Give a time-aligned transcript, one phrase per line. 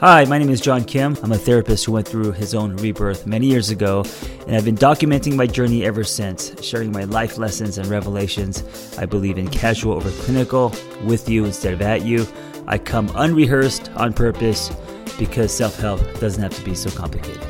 [0.00, 1.14] Hi, my name is John Kim.
[1.22, 4.02] I'm a therapist who went through his own rebirth many years ago,
[4.46, 8.96] and I've been documenting my journey ever since, sharing my life lessons and revelations.
[8.96, 10.74] I believe in casual over clinical,
[11.04, 12.26] with you instead of at you.
[12.66, 14.74] I come unrehearsed on purpose
[15.18, 17.46] because self help doesn't have to be so complicated.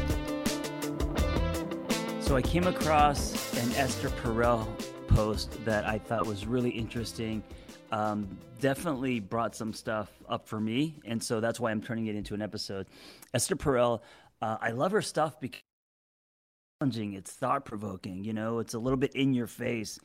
[2.18, 4.66] So I came across an Esther Perel
[5.06, 7.44] post that I thought was really interesting
[7.92, 12.16] um, definitely brought some stuff up for me, and so that's why I'm turning it
[12.16, 12.86] into an episode.
[13.34, 14.00] Esther Perel,
[14.40, 18.24] uh, I love her stuff because it's challenging, it's thought provoking.
[18.24, 19.98] You know, it's a little bit in your face,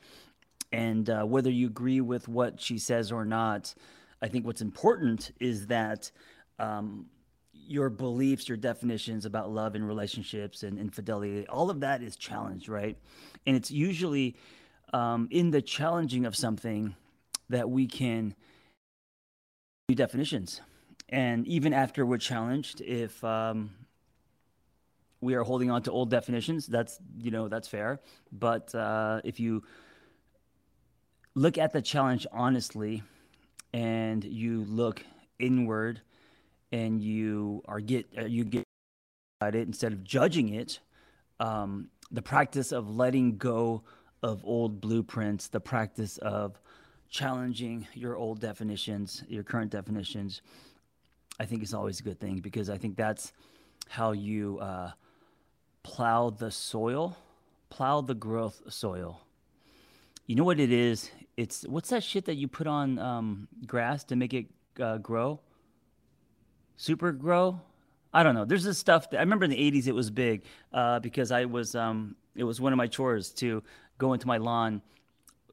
[0.72, 3.74] and uh, whether you agree with what she says or not,
[4.20, 6.10] I think what's important is that.
[6.58, 7.06] Um,
[7.68, 12.68] your beliefs, your definitions about love and relationships and infidelity, all of that is challenged,
[12.68, 12.96] right?
[13.44, 14.36] And it's usually
[14.92, 16.94] um, in the challenging of something
[17.48, 18.34] that we can
[19.88, 20.60] do definitions.
[21.08, 23.70] And even after we're challenged, if um,
[25.20, 28.00] we are holding on to old definitions, that's you know that's fair.
[28.32, 29.62] But uh, if you
[31.34, 33.02] look at the challenge honestly,
[33.72, 35.04] and you look
[35.38, 36.00] inward,
[36.72, 38.64] and you are get uh, you get
[39.40, 40.80] at it instead of judging it,
[41.38, 43.82] um, the practice of letting go
[44.22, 46.58] of old blueprints, the practice of
[47.08, 50.42] challenging your old definitions, your current definitions,
[51.38, 53.32] I think is always a good thing because I think that's
[53.88, 54.92] how you uh,
[55.82, 57.16] plow the soil,
[57.70, 59.20] plow the growth soil.
[60.26, 61.10] You know what it is?
[61.36, 64.46] It's what's that shit that you put on um, grass to make it
[64.80, 65.40] uh, grow?
[66.76, 67.60] Super grow?
[68.12, 68.44] I don't know.
[68.44, 71.44] There's this stuff that I remember in the 80s it was big uh, because I
[71.44, 73.62] was um, it was one of my chores to
[73.98, 74.82] go into my lawn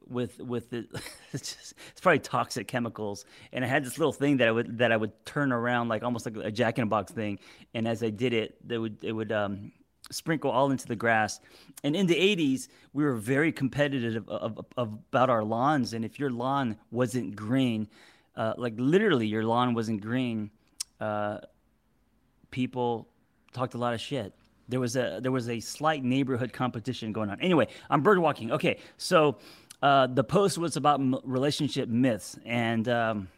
[0.08, 0.86] with with the
[1.32, 3.24] it's, just, it's probably toxic chemicals.
[3.52, 6.02] And i had this little thing that i would that i would turn around like
[6.02, 7.38] almost like a jack in a box thing.
[7.74, 9.72] And as i did it they would it would um,
[10.10, 11.40] sprinkle all into the grass.
[11.82, 15.94] And in the 80s we were very competitive of, of, of, about our lawns.
[15.94, 17.88] And if your lawn wasn't green
[18.36, 20.50] uh, like literally your lawn wasn't green
[21.00, 21.38] uh,
[22.50, 23.08] people
[23.52, 24.32] talked a lot of shit.
[24.68, 27.40] There was a there was a slight neighborhood competition going on.
[27.40, 28.52] Anyway i'm bird walking.
[28.52, 29.38] Okay so
[29.82, 32.38] uh, the post was about m- relationship myths.
[32.44, 33.28] And um,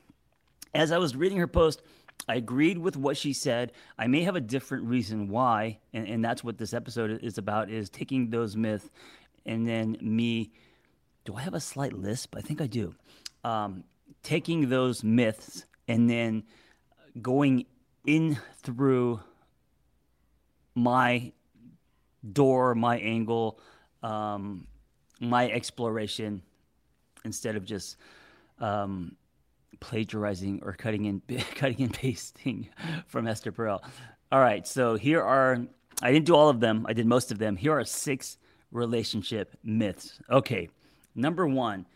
[0.75, 1.83] as I was reading her post,
[2.29, 3.73] I agreed with what she said.
[3.99, 7.71] I may have a different reason why, and, and that's what this episode is about:
[7.71, 8.89] is taking those myths
[9.45, 10.51] and then me.
[11.25, 12.37] Do I have a slight lisp?
[12.37, 12.95] I think I do.
[13.45, 13.85] Um,
[14.23, 16.45] taking those myths and then
[17.21, 17.67] going
[18.07, 19.21] in through
[20.75, 21.33] my
[22.33, 23.59] door, my angle,
[24.03, 24.67] um,
[25.21, 26.43] my exploration
[27.25, 27.97] instead of just
[28.61, 29.17] um,
[29.81, 31.23] plagiarizing or cutting and
[31.55, 32.69] cutting and pasting
[33.07, 33.81] from Esther Perel.
[34.33, 35.59] All right, so here are
[36.03, 36.87] I didn't do all of them.
[36.89, 37.57] I did most of them.
[37.57, 38.39] Here are six
[38.71, 40.19] relationship myths.
[40.31, 40.69] Okay,
[41.15, 41.87] number one,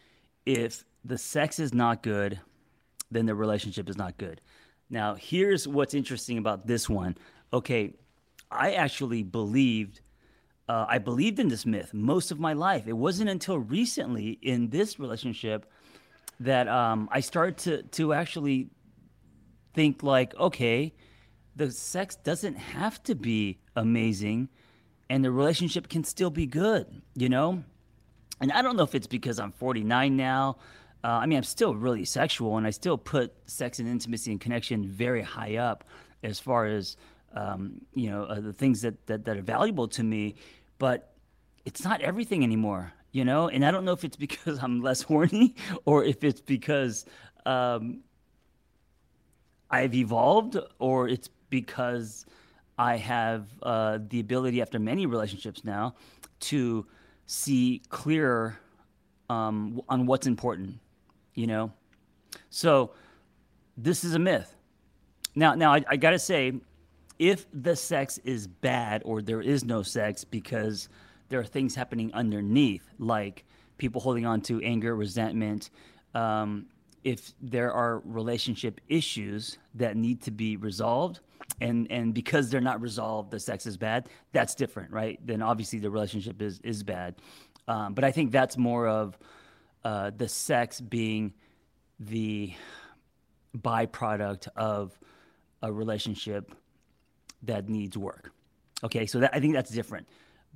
[0.47, 2.41] if the sex is not good,
[3.11, 4.41] then the relationship is not good.
[4.89, 7.17] Now, here's what's interesting about this one.
[7.53, 7.95] Okay,
[8.51, 10.01] I actually believed
[10.71, 12.87] uh, I believed in this myth most of my life.
[12.87, 15.67] It wasn't until recently in this relationship
[16.39, 18.71] that um, I started to to actually
[19.75, 20.95] think like, okay,
[21.57, 24.49] the sex doesn't have to be amazing,
[25.09, 26.87] and the relationship can still be good.
[27.17, 27.65] You know,
[28.41, 30.59] and I don't know if it's because I'm 49 now.
[31.03, 34.41] Uh, I mean, I'm still really sexual, and I still put sex and intimacy and
[34.41, 35.83] connection very high up
[36.23, 36.97] as far as
[37.35, 40.37] um, you know uh, the things that, that that are valuable to me
[40.81, 41.13] but
[41.67, 43.49] it's not everything anymore, you know?
[43.49, 45.55] And I don't know if it's because I'm less horny
[45.85, 47.05] or if it's because
[47.47, 48.01] um,
[49.71, 52.27] I've evolved or it's because
[52.77, 55.95] I have uh, the ability after many relationships now
[56.41, 56.87] to
[57.27, 58.59] see clearer
[59.29, 60.81] um, on what's important,
[61.35, 61.71] you know?
[62.49, 62.93] So
[63.77, 64.57] this is a myth.
[65.35, 66.54] Now, now I, I got to say,
[67.21, 70.89] if the sex is bad or there is no sex because
[71.28, 73.45] there are things happening underneath, like
[73.77, 75.69] people holding on to anger, resentment,
[76.15, 76.67] um,
[77.05, 81.21] if there are relationship issues that need to be resolved,
[81.61, 84.09] and and because they're not resolved, the sex is bad.
[84.33, 85.21] That's different, right?
[85.25, 87.16] Then obviously the relationship is is bad.
[87.69, 89.19] Um, but I think that's more of
[89.84, 91.34] uh, the sex being
[91.99, 92.55] the
[93.57, 94.99] byproduct of
[95.63, 96.55] a relationship
[97.42, 98.33] that needs work.
[98.83, 100.07] Okay, so that, I think that's different.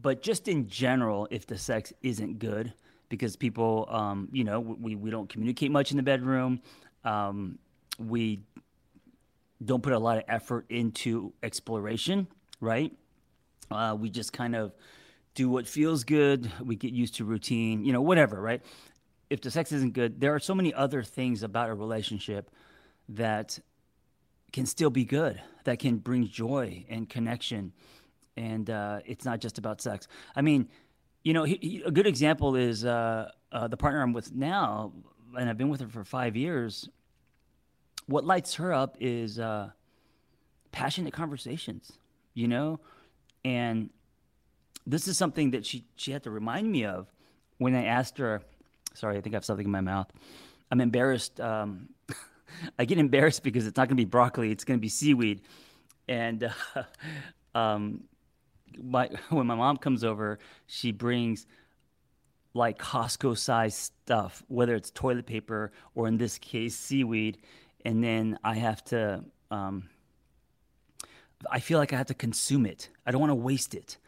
[0.01, 2.73] But just in general, if the sex isn't good,
[3.09, 6.61] because people, um, you know, we, we don't communicate much in the bedroom,
[7.05, 7.59] um,
[7.99, 8.41] we
[9.65, 12.27] don't put a lot of effort into exploration,
[12.61, 12.93] right?
[13.71, 14.73] Uh, we just kind of
[15.35, 16.51] do what feels good.
[16.63, 18.63] We get used to routine, you know, whatever, right?
[19.31, 22.51] If the sex isn't good, there are so many other things about a relationship
[23.11, 23.59] that
[24.55, 27.73] can still be good, that can bring joy and connection.
[28.37, 30.07] And uh, it's not just about sex.
[30.37, 30.69] I mean,
[31.25, 34.93] you know, he, he, a good example is uh, uh, the partner I'm with now,
[35.37, 36.89] and I've been with her for five years.
[38.07, 39.71] What lights her up is uh,
[40.71, 41.91] passionate conversations,
[42.35, 42.79] you know,
[43.45, 43.91] and
[44.87, 47.13] this is something that she she had to remind me of
[47.59, 48.41] when I asked her.
[48.95, 50.13] Sorry, I think I have something in my mouth.
[50.71, 51.41] I'm embarrassed.
[51.41, 51.89] Um,
[52.79, 55.43] I get embarrassed because it's not going to be broccoli; it's going to be seaweed.
[56.09, 56.83] And uh,
[57.59, 58.05] um,
[58.83, 61.47] my when my mom comes over, she brings
[62.55, 67.39] like Costco size stuff, whether it's toilet paper or in this case seaweed,
[67.85, 69.25] and then I have to.
[69.51, 69.89] Um,
[71.51, 72.89] I feel like I have to consume it.
[73.05, 73.99] I don't want to waste it.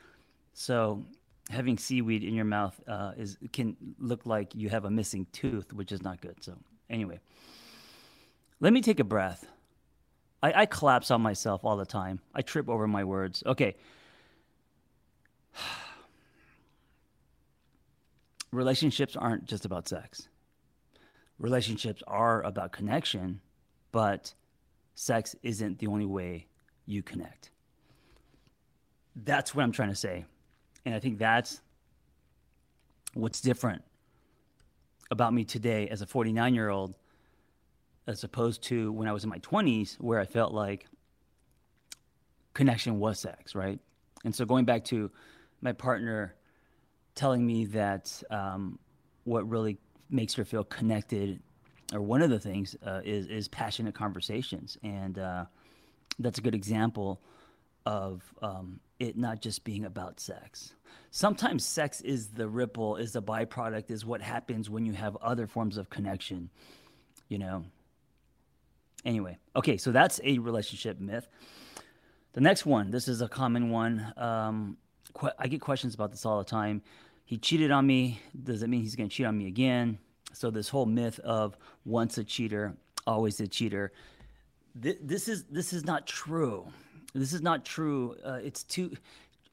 [0.54, 1.04] So
[1.50, 5.72] having seaweed in your mouth uh, is can look like you have a missing tooth,
[5.72, 6.42] which is not good.
[6.42, 6.56] So
[6.88, 7.20] anyway,
[8.60, 9.46] let me take a breath.
[10.42, 12.20] I, I collapse on myself all the time.
[12.34, 13.42] I trip over my words.
[13.44, 13.76] Okay.
[18.52, 20.28] Relationships aren't just about sex.
[21.38, 23.40] Relationships are about connection,
[23.92, 24.32] but
[24.94, 26.46] sex isn't the only way
[26.86, 27.50] you connect.
[29.14, 30.24] That's what I'm trying to say.
[30.84, 31.60] And I think that's
[33.14, 33.82] what's different
[35.10, 36.94] about me today as a 49 year old
[38.06, 40.86] as opposed to when I was in my 20s where I felt like
[42.54, 43.78] connection was sex, right?
[44.24, 45.10] And so going back to
[45.60, 46.34] my partner
[47.14, 48.78] telling me that um,
[49.24, 51.40] what really makes her feel connected,
[51.92, 55.44] or one of the things, uh, is is passionate conversations, and uh,
[56.18, 57.20] that's a good example
[57.84, 60.74] of um, it not just being about sex.
[61.10, 65.46] Sometimes sex is the ripple, is the byproduct, is what happens when you have other
[65.46, 66.50] forms of connection,
[67.28, 67.64] you know.
[69.06, 71.28] Anyway, okay, so that's a relationship myth.
[72.32, 74.12] The next one, this is a common one.
[74.16, 74.76] Um,
[75.14, 76.82] qu- I get questions about this all the time.
[77.24, 78.20] He cheated on me.
[78.42, 79.98] Does it mean he's going to cheat on me again?
[80.32, 82.76] So this whole myth of once a cheater,
[83.06, 83.92] always a cheater.
[84.82, 86.66] Th- this is this is not true.
[87.14, 88.16] This is not true.
[88.24, 88.92] Uh, it's too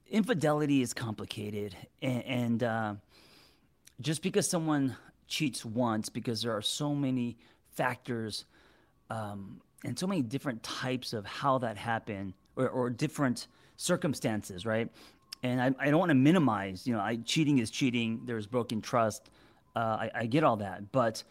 [0.09, 2.93] infidelity is complicated, and, and uh,
[4.01, 4.97] just because someone
[5.27, 7.37] cheats once, because there are so many
[7.75, 8.45] factors
[9.13, 14.89] um, and so many different types of how that happened, or, or different circumstances, right?
[15.43, 16.87] And I, I don't want to minimize.
[16.87, 18.21] You know, I, cheating is cheating.
[18.25, 19.29] There's broken trust.
[19.75, 21.23] Uh, I, I get all that, but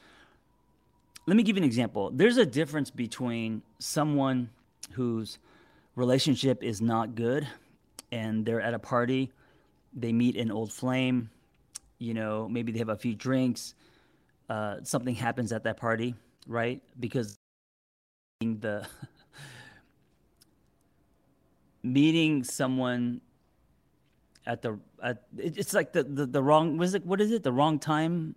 [1.26, 2.10] let me give you an example.
[2.12, 4.50] There's a difference between someone
[4.92, 5.38] whose
[5.94, 7.46] relationship is not good
[8.10, 9.30] and they're at a party,
[9.94, 11.30] they meet an old flame,
[11.98, 13.74] you know, maybe they have a few drinks,
[14.50, 16.14] uh, something happens at that party,
[16.46, 16.82] right?
[16.98, 17.38] Because
[18.60, 18.86] the
[21.82, 23.20] meeting someone
[24.46, 27.42] at the at it's like the, the the wrong was it what is it?
[27.42, 28.34] The wrong time?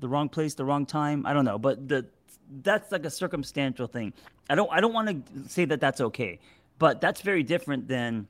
[0.00, 1.26] The wrong place the wrong time?
[1.26, 2.06] I don't know but the
[2.62, 4.12] that's like a circumstantial thing.
[4.50, 6.38] I don't i don't want to say that that's okay
[6.78, 8.28] but that's very different than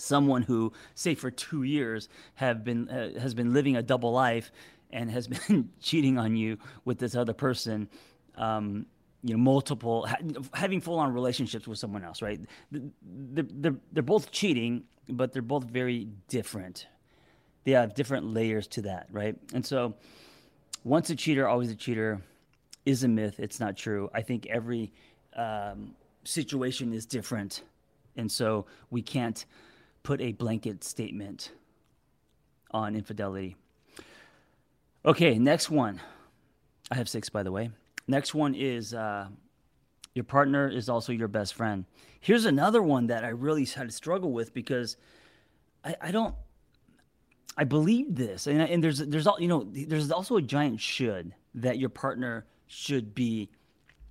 [0.00, 4.50] someone who, say, for two years have been uh, has been living a double life
[4.90, 7.88] and has been cheating on you with this other person.
[8.36, 8.86] Um,
[9.22, 10.18] you know, multiple ha-
[10.54, 12.40] having full on relationships with someone else, right?
[12.70, 16.86] They're, they're, they're both cheating, but they're both very different.
[17.64, 19.36] They have different layers to that, right?
[19.52, 19.94] And so,
[20.84, 22.22] once a cheater, always a cheater
[22.86, 23.38] is a myth.
[23.38, 24.08] It's not true.
[24.14, 24.92] I think every
[25.36, 27.62] um, situation is different.
[28.16, 29.44] And so we can't
[30.02, 31.52] put a blanket statement
[32.70, 33.56] on infidelity.
[35.04, 36.00] Okay, next one.
[36.90, 37.70] I have six, by the way.
[38.06, 39.28] Next one is uh,
[40.14, 41.84] your partner is also your best friend.
[42.20, 44.96] Here's another one that I really had to struggle with because
[45.84, 46.34] I, I don't.
[47.56, 49.66] I believe this, and, and there's there's all you know.
[49.70, 53.50] There's also a giant should that your partner should be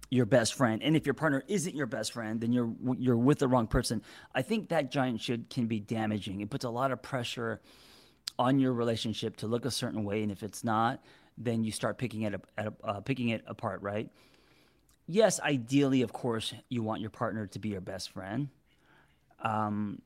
[0.09, 0.81] your best friend.
[0.83, 4.01] And if your partner isn't your best friend, then you're you're with the wrong person.
[4.33, 6.41] I think that giant should can be damaging.
[6.41, 7.61] It puts a lot of pressure
[8.37, 11.03] on your relationship to look a certain way, and if it's not,
[11.39, 14.09] then you start picking it at uh, picking it apart, right?
[15.07, 18.49] Yes, ideally, of course, you want your partner to be your best friend.
[19.41, 20.01] Um,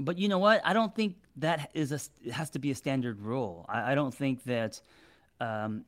[0.00, 0.62] but you know what?
[0.64, 3.66] I don't think that is a has to be a standard rule.
[3.68, 4.80] I, I don't think that
[5.40, 5.84] um,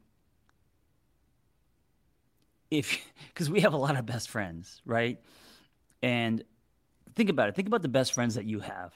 [2.71, 5.19] if because we have a lot of best friends, right?
[6.03, 6.45] And
[7.15, 7.55] think about it.
[7.55, 8.93] Think about the best friends that you have,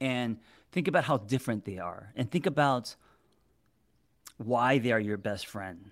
[0.00, 0.38] and
[0.72, 2.96] think about how different they are, and think about
[4.44, 5.90] why they are your best friend.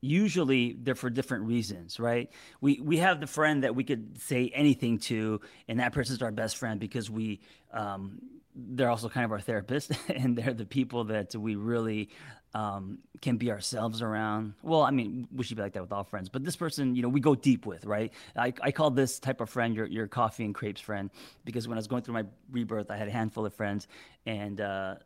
[0.00, 2.30] Usually, they're for different reasons, right?
[2.60, 6.32] We we have the friend that we could say anything to, and that person's our
[6.32, 7.40] best friend because we
[7.72, 8.20] um,
[8.54, 12.10] they're also kind of our therapist and they're the people that we really
[12.54, 14.54] um, can be ourselves around.
[14.62, 17.02] Well, I mean, we should be like that with all friends, but this person, you
[17.02, 18.12] know, we go deep with, right?
[18.36, 21.10] I, I call this type of friend your, your coffee and crepes friend
[21.44, 23.88] because when I was going through my rebirth, I had a handful of friends
[24.26, 24.96] and uh,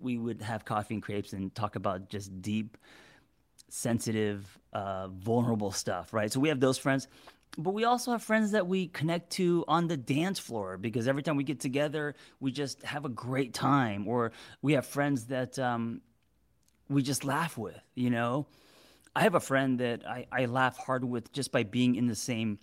[0.00, 2.76] we would have coffee and crepes and talk about just deep,
[3.68, 6.32] sensitive, uh, vulnerable stuff, right?
[6.32, 7.08] So we have those friends
[7.56, 11.22] but we also have friends that we connect to on the dance floor because every
[11.22, 14.08] time we get together, we just have a great time.
[14.08, 14.32] Or
[14.62, 16.00] we have friends that um,
[16.88, 18.46] we just laugh with, you know?
[19.14, 22.16] I have a friend that I, I laugh hard with just by being in the
[22.16, 22.58] same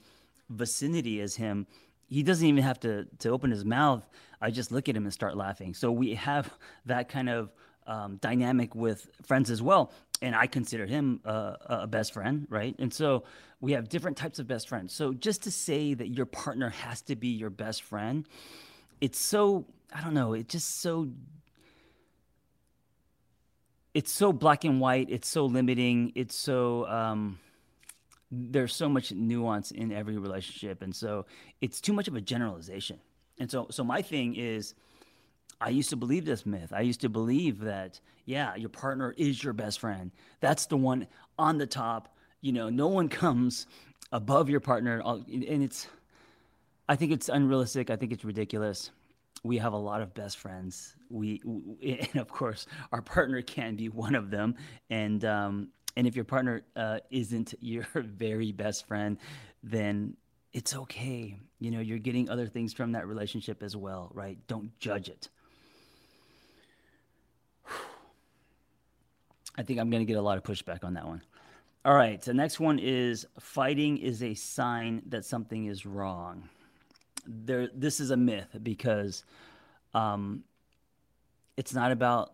[0.49, 1.67] vicinity as him.
[2.11, 4.07] He doesn't even have to, to open his mouth.
[4.41, 5.73] I just look at him and start laughing.
[5.73, 6.53] So we have
[6.85, 7.53] that kind of
[7.87, 9.91] um, dynamic with friends as well.
[10.21, 12.75] And I consider him uh, a best friend, right?
[12.77, 13.23] And so
[13.59, 14.93] we have different types of best friends.
[14.93, 18.27] So just to say that your partner has to be your best friend,
[18.99, 21.09] it's so, I don't know, it's just so
[23.93, 25.07] it's so black and white.
[25.09, 26.13] It's so limiting.
[26.15, 27.39] It's so um,
[28.31, 31.25] there's so much nuance in every relationship, and so
[31.59, 32.99] it's too much of a generalization.
[33.39, 34.73] And so, so my thing is,
[35.59, 36.71] I used to believe this myth.
[36.73, 40.11] I used to believe that yeah, your partner is your best friend.
[40.39, 41.07] That's the one
[41.37, 42.15] on the top.
[42.41, 43.67] You know, no one comes
[44.11, 45.87] above your partner, and it's.
[46.87, 47.89] I think it's unrealistic.
[47.89, 48.91] I think it's ridiculous
[49.43, 50.95] we have a lot of best friends.
[51.09, 54.55] We, we, and of course our partner can be one of them.
[54.89, 59.17] And um, and if your partner uh, isn't your very best friend,
[59.63, 60.15] then
[60.53, 61.37] it's okay.
[61.59, 64.37] You know, you're getting other things from that relationship as well, right?
[64.47, 65.29] Don't judge it.
[69.57, 71.21] I think I'm going to get a lot of pushback on that one.
[71.83, 76.49] All right, the next one is fighting is a sign that something is wrong
[77.27, 79.23] there this is a myth because
[79.93, 80.43] um,
[81.57, 82.33] it's not about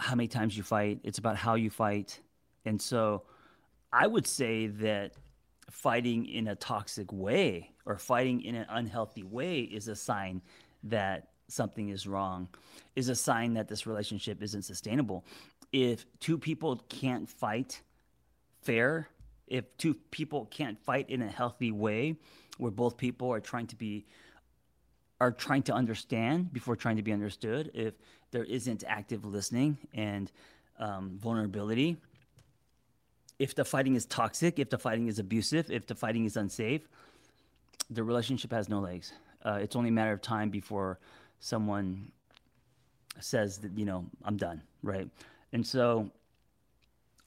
[0.00, 1.00] how many times you fight.
[1.04, 2.20] It's about how you fight.
[2.64, 3.22] And so
[3.92, 5.12] i would say that
[5.68, 10.40] fighting in a toxic way or fighting in an unhealthy way is a sign
[10.84, 12.48] that something is wrong
[12.94, 15.24] is a sign that this relationship isn't sustainable.
[15.72, 17.82] If two people can't fight
[18.62, 19.08] fair
[19.50, 22.14] if two people can't fight in a healthy way
[22.58, 24.06] where both people are trying to be
[25.20, 27.94] are trying to understand before trying to be understood if
[28.30, 30.30] there isn't active listening and
[30.78, 31.96] um, vulnerability
[33.38, 36.88] if the fighting is toxic if the fighting is abusive if the fighting is unsafe
[37.90, 39.12] the relationship has no legs
[39.44, 40.98] uh, it's only a matter of time before
[41.38, 42.10] someone
[43.18, 45.08] says that you know i'm done right
[45.52, 46.10] and so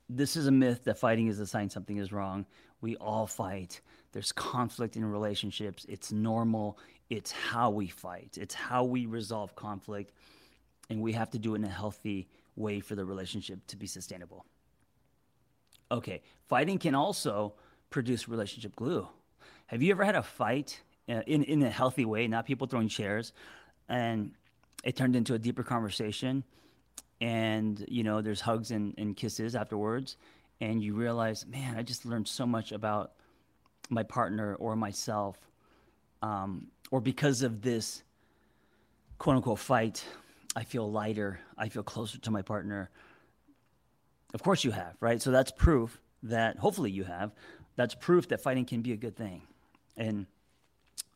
[0.09, 2.45] this is a myth that fighting is a sign something is wrong
[2.81, 3.81] we all fight
[4.13, 5.85] there's conflict in relationships.
[5.89, 6.77] It's normal.
[7.09, 10.13] It's how we fight, it's how we resolve conflict.
[10.89, 13.87] And we have to do it in a healthy way for the relationship to be
[13.87, 14.45] sustainable.
[15.91, 17.53] Okay, fighting can also
[17.89, 19.07] produce relationship glue.
[19.67, 22.87] Have you ever had a fight uh, in, in a healthy way, not people throwing
[22.87, 23.33] chairs,
[23.87, 24.31] and
[24.83, 26.43] it turned into a deeper conversation?
[27.21, 30.17] And, you know, there's hugs and, and kisses afterwards,
[30.59, 33.13] and you realize, man, I just learned so much about
[33.89, 35.37] my partner or myself,
[36.21, 38.03] um, or because of this
[39.17, 40.03] quote unquote fight,
[40.55, 42.89] I feel lighter, I feel closer to my partner.
[44.33, 45.21] Of course, you have, right?
[45.21, 47.31] So that's proof that hopefully you have.
[47.75, 49.41] That's proof that fighting can be a good thing.
[49.97, 50.27] And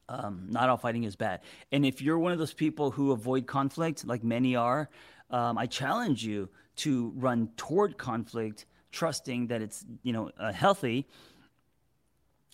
[0.09, 1.41] um, not all fighting is bad.
[1.71, 4.89] And if you're one of those people who avoid conflict, like many are,
[5.29, 11.07] um, I challenge you to run toward conflict, trusting that it's you know uh, healthy,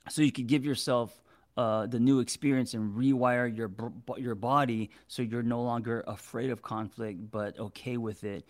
[0.09, 1.22] so you could give yourself
[1.57, 3.71] uh, the new experience and rewire your
[4.17, 8.45] your body so you're no longer afraid of conflict but okay with it.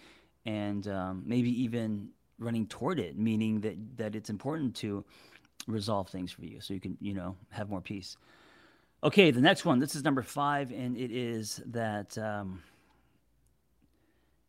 [0.45, 5.05] And um, maybe even running toward it meaning that that it's important to
[5.67, 8.17] resolve things for you so you can you know have more peace.
[9.03, 12.61] Okay the next one this is number five and it is that um,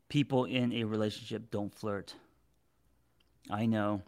[0.09, 2.15] people in a relationship don't flirt.
[3.51, 4.03] I know.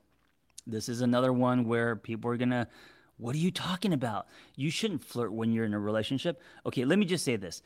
[0.65, 2.69] This is another one where people are gonna,
[3.19, 4.27] what are you talking about?
[4.57, 6.43] You shouldn't flirt when you're in a relationship.
[6.67, 7.63] Okay, let me just say this.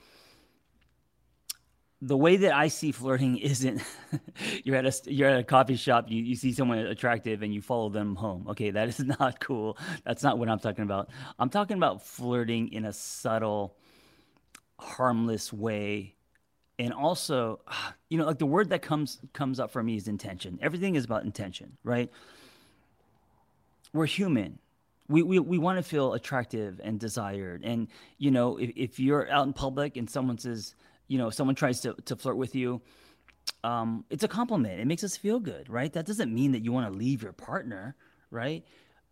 [2.03, 3.83] the way that I see flirting isn't
[4.65, 7.61] you're at a you're at a coffee shop, you, you see someone attractive and you
[7.63, 8.47] follow them home.
[8.51, 9.77] Okay, that is not cool.
[10.05, 11.11] That's not what I'm talking about.
[11.39, 13.77] I'm talking about flirting in a subtle,
[14.79, 16.17] harmless way.
[16.79, 17.61] And also,
[18.09, 20.59] you know, like the word that comes comes up for me is intention.
[20.63, 22.11] Everything is about intention, right?
[23.93, 24.59] We're human.
[25.11, 27.65] We, we, we want to feel attractive and desired.
[27.65, 27.89] And,
[28.19, 30.75] you know, if, if you're out in public and someone says,
[31.09, 32.81] you know, someone tries to, to flirt with you,
[33.65, 34.81] um, it's a compliment.
[34.81, 35.93] It makes us feel good, right?
[35.93, 37.97] That doesn't mean that you want to leave your partner,
[38.31, 38.65] right?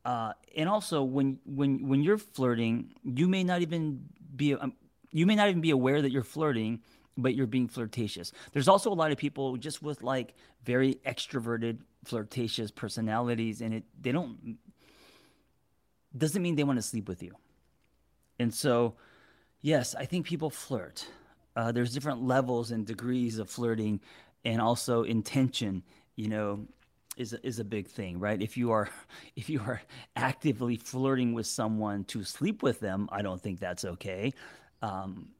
[0.05, 4.73] Uh, and also, when when when you're flirting, you may not even be um,
[5.11, 6.81] you may not even be aware that you're flirting,
[7.17, 8.33] but you're being flirtatious.
[8.53, 13.85] There's also a lot of people just with like very extroverted, flirtatious personalities, and it
[14.01, 14.59] they don't
[16.17, 17.35] doesn't mean they want to sleep with you.
[18.39, 18.95] And so,
[19.61, 21.07] yes, I think people flirt.
[21.57, 24.01] Uh, there's different levels and degrees of flirting,
[24.45, 25.83] and also intention.
[26.17, 26.67] You know,
[27.17, 28.41] is is a big thing, right?
[28.41, 28.89] If you are
[29.37, 29.83] if you are
[30.17, 34.33] actively flirting with someone to sleep with them, I don't think that's okay.
[34.81, 35.31] Um,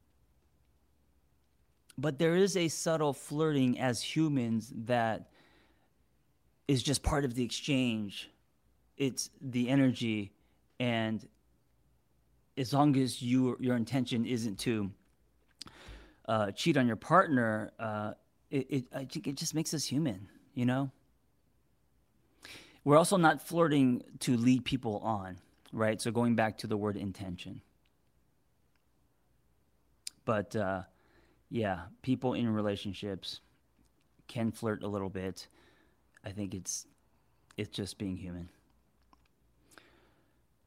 [1.97, 5.29] but there is a subtle flirting as humans that
[6.67, 8.29] is just part of the exchange.
[8.95, 10.31] It's the energy,
[10.79, 11.27] and
[12.57, 14.91] as long as you your intention isn't to
[16.27, 18.13] uh, cheat on your partner, uh,
[18.51, 20.91] it, it, I think it just makes us human, you know?
[22.83, 25.37] We're also not flirting to lead people on,
[25.73, 25.99] right?
[26.01, 27.61] So going back to the word intention.
[30.23, 30.83] But uh,
[31.49, 33.41] yeah, people in relationships
[34.27, 35.47] can flirt a little bit.
[36.23, 36.85] I think it's
[37.57, 38.49] it's just being human.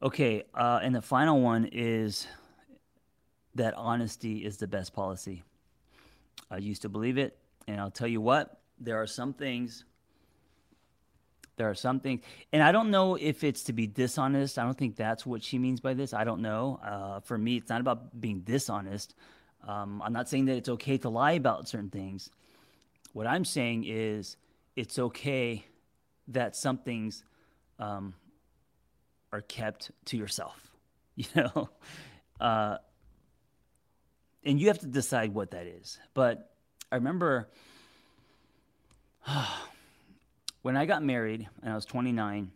[0.02, 2.26] Okay, uh, and the final one is
[3.54, 5.44] that honesty is the best policy.
[6.50, 9.84] I used to believe it, and I'll tell you what, there are some things.
[11.56, 14.58] There are some things, and I don't know if it's to be dishonest.
[14.58, 16.12] I don't think that's what she means by this.
[16.12, 16.80] I don't know.
[16.84, 19.14] Uh, for me, it's not about being dishonest.
[19.68, 22.28] Um, I'm not saying that it's okay to lie about certain things.
[23.12, 24.36] What I'm saying is
[24.74, 25.64] it's okay
[26.26, 27.22] that some things
[27.78, 28.14] um,
[29.32, 30.68] are kept to yourself.
[31.14, 31.68] You know,
[32.40, 32.78] uh,
[34.44, 35.98] and you have to decide what that is.
[36.14, 36.54] But
[36.90, 37.50] I remember
[40.62, 42.50] when I got married and I was 29,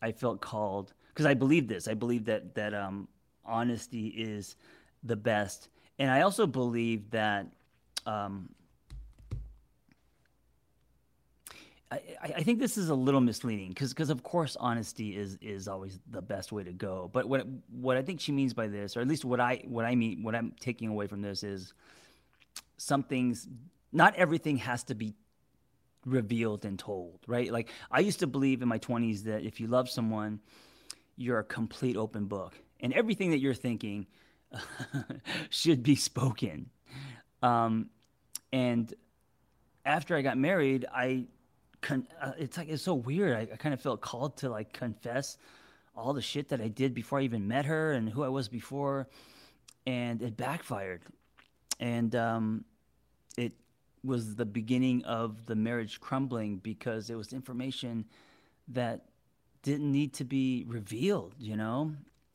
[0.00, 1.88] I felt called because I believe this.
[1.88, 3.06] I believe that that um,
[3.44, 4.56] honesty is
[5.02, 7.48] the best, and I also believe that
[8.06, 8.48] um,
[11.92, 12.00] I,
[12.36, 15.98] I think this is a little misleading because because of course honesty is is always
[16.08, 17.10] the best way to go.
[17.12, 19.84] But what what I think she means by this, or at least what I what
[19.84, 21.74] I mean what I'm taking away from this is
[22.76, 23.48] some things.
[23.92, 25.14] Not everything has to be
[26.06, 27.50] revealed and told, right?
[27.52, 30.38] Like I used to believe in my 20s that if you love someone,
[31.16, 34.06] you're a complete open book, and everything that you're thinking
[35.50, 36.70] should be spoken.
[37.42, 37.90] Um,
[38.52, 38.92] and
[39.84, 41.26] after I got married, I
[41.80, 43.36] con- uh, it's like it's so weird.
[43.36, 45.36] I, I kind of felt called to like confess
[45.96, 48.48] all the shit that I did before I even met her and who I was
[48.48, 49.08] before,
[49.86, 51.02] and it backfired,
[51.78, 52.64] and um,
[53.36, 53.52] it
[54.02, 58.06] was the beginning of the marriage crumbling because it was information
[58.68, 59.06] that
[59.62, 61.92] didn't need to be revealed, you know,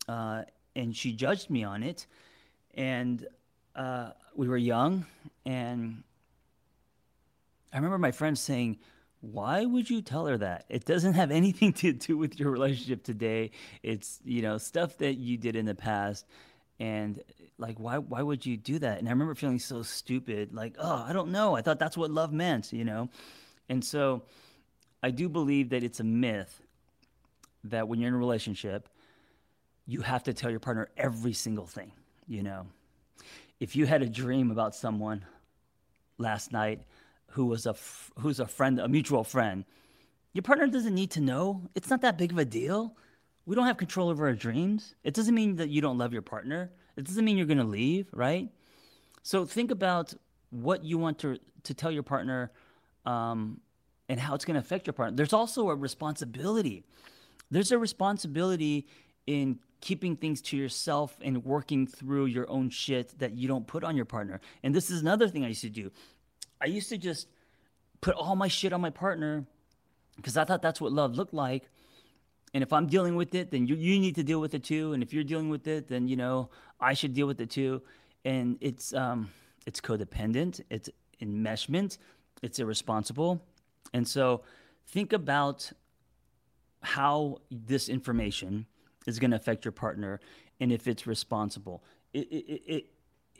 [0.07, 0.43] uh,
[0.75, 2.05] and she judged me on it,
[2.75, 3.25] and
[3.75, 5.05] uh, we were young,
[5.45, 6.03] and
[7.73, 8.77] I remember my friends saying
[9.31, 10.65] why would you tell her that?
[10.69, 13.51] It doesn't have anything to do with your relationship today.
[13.83, 16.25] It's, you know, stuff that you did in the past.
[16.79, 17.21] And
[17.57, 18.99] like, why, why would you do that?
[18.99, 21.55] And I remember feeling so stupid, like, oh, I don't know.
[21.55, 23.09] I thought that's what love meant, you know?
[23.69, 24.23] And so
[25.01, 26.61] I do believe that it's a myth
[27.65, 28.89] that when you're in a relationship,
[29.87, 31.91] you have to tell your partner every single thing,
[32.27, 32.67] you know?
[33.59, 35.25] If you had a dream about someone
[36.17, 36.81] last night,
[37.35, 39.65] who was a f- who's a friend, a mutual friend.
[40.33, 41.61] Your partner doesn't need to know.
[41.75, 42.95] It's not that big of a deal.
[43.45, 44.95] We don't have control over our dreams.
[45.03, 46.71] It doesn't mean that you don't love your partner.
[46.95, 48.49] It doesn't mean you're going to leave, right?
[49.21, 50.13] So think about
[50.49, 52.51] what you want to to tell your partner
[53.05, 53.59] um,
[54.07, 55.15] and how it's going to affect your partner.
[55.17, 56.85] There's also a responsibility.
[57.51, 58.87] There's a responsibility
[59.27, 63.83] in keeping things to yourself and working through your own shit that you don't put
[63.83, 64.39] on your partner.
[64.63, 65.91] And this is another thing I used to do.
[66.61, 67.27] I used to just
[68.01, 69.45] put all my shit on my partner
[70.15, 71.69] because I thought that's what love looked like.
[72.53, 74.93] And if I'm dealing with it, then you, you need to deal with it too.
[74.93, 77.81] And if you're dealing with it, then you know I should deal with it too.
[78.23, 79.31] And it's um
[79.65, 80.61] it's codependent.
[80.69, 80.89] It's
[81.21, 81.97] enmeshment,
[82.41, 83.41] it's irresponsible.
[83.93, 84.41] And so
[84.87, 85.71] think about
[86.81, 88.65] how this information
[89.07, 90.19] is going to affect your partner
[90.59, 91.83] and if it's responsible.
[92.13, 92.85] It, it,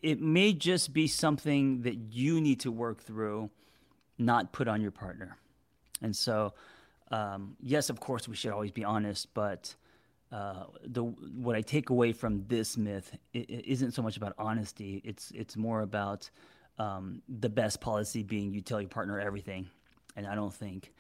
[0.06, 3.50] it may just be something that you need to work through,
[4.20, 5.36] not put on your partner.
[6.04, 6.54] And so,
[7.10, 9.74] um, yes, of course, we should always be honest, but
[10.32, 14.34] uh, the what I take away from this myth it, it isn't so much about
[14.38, 15.02] honesty.
[15.04, 16.30] It's it's more about
[16.78, 19.68] um, the best policy being you tell your partner everything,
[20.16, 20.94] and I don't think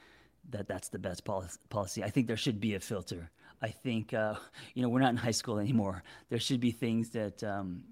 [0.49, 1.25] that that's the best
[1.69, 2.03] policy.
[2.03, 3.29] I think there should be a filter.
[3.61, 4.35] I think uh,
[4.73, 6.01] you know we're not in high school anymore.
[6.29, 7.83] There should be things that um,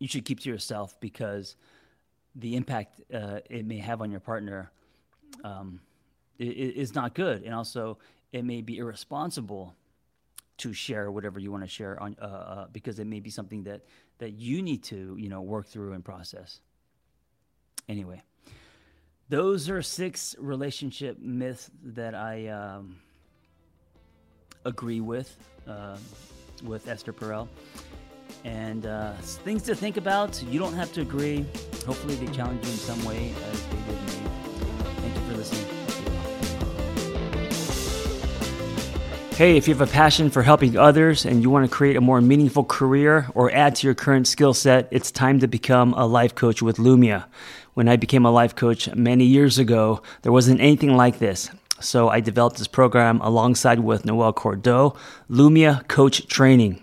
[0.00, 1.54] you should keep to yourself because
[2.34, 4.72] the impact uh, it may have on your partner
[5.44, 5.80] um,
[6.38, 7.98] is not good, and also
[8.32, 9.76] it may be irresponsible
[10.56, 13.62] to share whatever you want to share on uh, uh, because it may be something
[13.64, 13.82] that
[14.18, 16.60] that you need to you know work through and process.
[17.88, 18.22] Anyway,
[19.28, 22.96] those are six relationship myths that I um,
[24.64, 25.36] agree with
[25.68, 25.98] uh,
[26.64, 27.48] with Esther Perel.
[28.44, 30.42] And uh, things to think about.
[30.44, 31.44] You don't have to agree.
[31.86, 34.30] Hopefully, they challenge you in some way as they did me.
[35.00, 35.80] Thank you for listening.
[39.40, 42.00] Hey, if you have a passion for helping others and you want to create a
[42.02, 46.04] more meaningful career or add to your current skill set, it's time to become a
[46.04, 47.24] life coach with Lumia.
[47.72, 51.50] When I became a life coach many years ago, there wasn't anything like this.
[51.80, 54.94] So I developed this program alongside with Noel Cordeau,
[55.30, 56.82] Lumia Coach Training